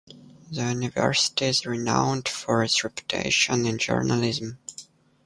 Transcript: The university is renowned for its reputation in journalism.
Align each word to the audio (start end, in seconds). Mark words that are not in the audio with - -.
The 0.51 0.63
university 0.67 1.45
is 1.45 1.63
renowned 1.63 2.27
for 2.27 2.63
its 2.63 2.83
reputation 2.83 3.67
in 3.67 3.77
journalism. 3.77 4.57